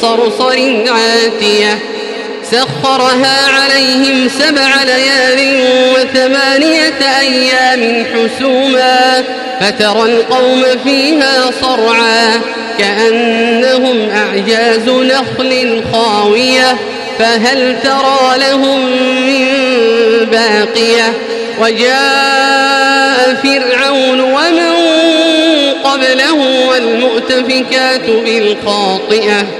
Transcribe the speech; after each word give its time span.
صرصر 0.00 0.58
عاتية 0.88 1.78
سخرها 2.50 3.46
عليهم 3.46 4.28
سبع 4.28 4.82
ليال 4.82 5.62
وثمانية 5.94 7.18
أيام 7.20 8.06
حسوما 8.06 9.24
فترى 9.60 10.02
القوم 10.02 10.64
فيها 10.84 11.50
صرعا 11.60 12.40
كأنهم 12.78 14.10
أعجاز 14.10 14.88
نخل 14.88 15.82
خاوية 15.92 16.76
فهل 17.18 17.76
ترى 17.82 18.38
لهم 18.38 18.80
من 19.26 19.46
باقية 20.30 21.12
وجاء 21.60 23.36
فرعون 23.42 24.20
ومن 24.20 24.74
قبله 25.84 26.66
والمؤتفكات 26.68 28.10
بالخاطئة 28.10 29.59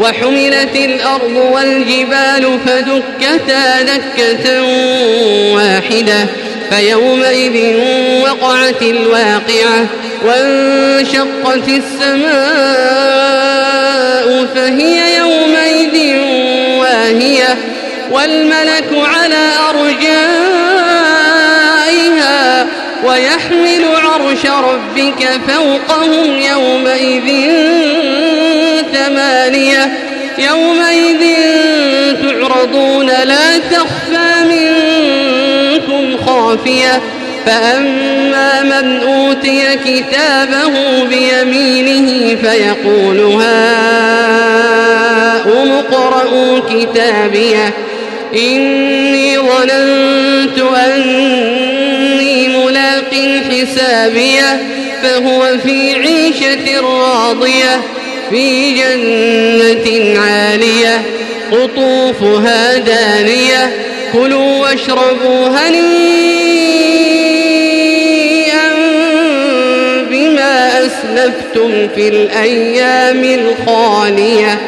وحملت 0.00 0.76
الأرض 0.76 1.50
والجبال 1.52 2.58
فدكتا 2.66 3.82
دكة 3.82 4.62
واحدة 5.54 6.26
فيومئذ 6.70 7.76
وقعت 8.22 8.82
الواقعة 8.82 9.86
وانشقت 10.24 11.68
السماء 11.68 12.86
فهي 14.54 15.16
يومئذ 15.16 16.16
واهية 16.78 17.56
والملك 18.10 18.90
على 18.92 19.50
أرجائها 19.70 20.66
ويحمل 23.04 23.84
عرش 23.94 24.46
ربك 24.46 25.40
فوقهم 25.48 26.38
يومئذ 26.38 27.28
ثمانية 29.06 29.92
يومئذ 30.38 31.22
تعرضون 32.22 33.06
لا 33.06 33.58
تخفى 33.70 34.32
منكم 34.44 36.16
خافية 36.26 37.00
فأما 37.46 38.62
من 38.62 39.00
أوتي 39.00 39.76
كتابه 39.84 41.04
بيمينه 41.04 42.36
فيقول 42.36 43.20
هاؤم 43.20 44.02
اقرءوا 45.72 46.60
كتابيه 46.60 47.74
إني 48.34 49.38
ظننت 49.38 50.58
أني 50.86 52.48
ملاق 52.48 53.14
حسابيه 53.50 54.62
فهو 55.02 55.58
في 55.58 55.94
عيشة 55.94 56.80
راضية 56.80 57.80
في 58.30 58.72
جنة 58.72 60.20
عالية 60.20 61.02
قطوفها 61.52 62.78
دانية 62.78 63.72
كلوا 64.12 64.60
واشربوا 64.60 65.48
هنيئا 65.48 65.86
بما 70.10 70.86
أسلفتم 70.86 71.88
في 71.94 72.08
الأيام 72.08 73.24
الخالية. 73.24 74.58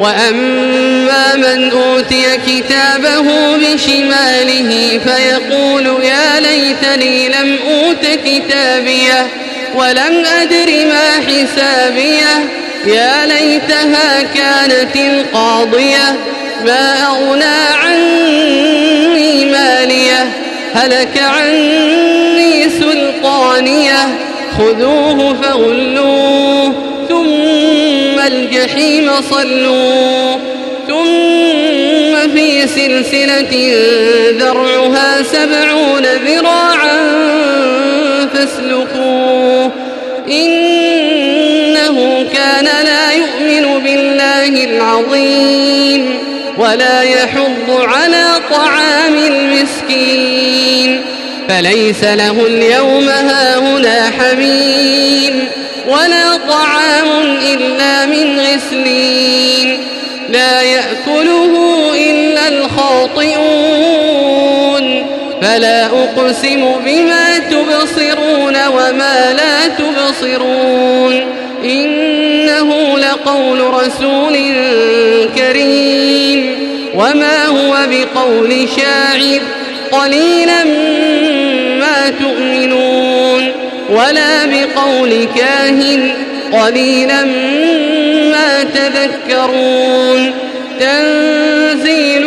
وأما 0.00 1.36
من 1.36 1.70
أوتي 1.70 2.24
كتابه 2.46 3.56
بشماله 3.56 5.00
فيقول 5.04 5.86
يا 5.86 6.40
ليتني 6.40 7.28
لم 7.28 7.58
أوت 7.70 8.06
كتابيه 8.24 9.26
ولم 9.74 10.24
أدر 10.40 10.86
ما 10.86 11.20
حسابيه. 11.26 12.61
يا 12.86 13.26
ليتها 13.26 14.22
كانت 14.22 14.96
القاضية 14.96 16.16
ما 16.64 17.06
أغنى 17.06 17.76
عني 17.84 19.44
مالية 19.44 20.32
هلك 20.74 21.18
عني 21.18 22.70
سلطانية 22.70 24.18
خذوه 24.58 25.34
فغلوه 25.42 26.74
ثم 27.08 28.20
الجحيم 28.26 29.10
صلوه 29.30 30.38
ثم 30.88 32.32
في 32.34 32.66
سلسلة 32.66 33.72
ذرعها 34.30 35.22
سبعون 35.22 36.02
ذراعا 36.02 36.98
فاسلكوه. 38.34 39.70
إنه 40.30 40.71
كان 42.62 42.84
لا 42.84 43.12
يؤمن 43.12 43.82
بالله 43.82 44.64
العظيم 44.64 46.18
ولا 46.58 47.02
يحض 47.02 47.70
على 47.70 48.24
طعام 48.50 49.14
المسكين 49.14 51.04
فليس 51.48 52.04
له 52.04 52.46
اليوم 52.46 53.08
هاهنا 53.08 54.10
حميم 54.18 55.48
ولا 55.88 56.36
طعام 56.48 57.36
إلا 57.42 58.06
من 58.06 58.40
غسلين 58.40 59.78
لا 60.28 60.62
يأكله 60.62 61.92
إلا 61.94 62.48
الخاطئون 62.48 63.92
فلا 65.42 65.86
أقسم 65.86 66.72
بما 66.84 67.38
تبصرون 67.38 68.66
وما 68.66 69.32
لا 69.32 69.68
تبصرون 69.68 71.01
لقول 73.22 73.74
رسول 73.74 74.36
كريم 75.36 76.54
وما 76.94 77.46
هو 77.46 77.76
بقول 77.90 78.68
شاعر 78.76 79.40
قليلا 79.92 80.64
ما 81.80 82.10
تؤمنون 82.20 83.52
ولا 83.90 84.46
بقول 84.46 85.28
كاهن 85.36 86.10
قليلا 86.52 87.24
ما 88.32 88.64
تذكرون 88.64 90.34
تنزيل 90.80 92.26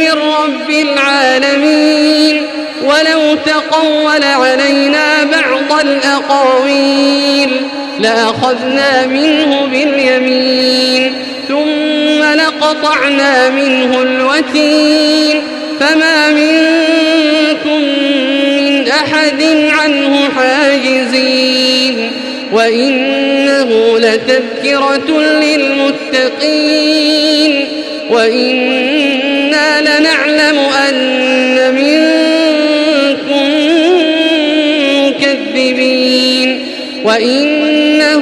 من 0.00 0.12
رب 0.12 0.70
العالمين 0.70 2.46
ولو 2.84 3.34
تقول 3.46 4.24
علينا 4.24 5.24
بعض 5.24 5.80
الأقاويل 5.80 7.77
لأخذنا 8.00 9.06
منه 9.06 9.66
باليمين 9.66 11.14
ثم 11.48 12.22
لقطعنا 12.22 13.50
منه 13.50 14.02
الوتين 14.02 15.42
فما 15.80 16.30
منكم 16.30 17.82
من 18.56 18.88
أحد 18.88 19.42
عنه 19.68 20.28
حاجزين 20.36 22.10
وإنه 22.52 23.98
لتذكرة 23.98 25.20
للمتقين 25.42 26.88
وإنا 28.10 29.80
لنعلم 29.80 30.58
أن 30.88 31.74
منكم 31.74 32.38
مكذبين 35.06 36.66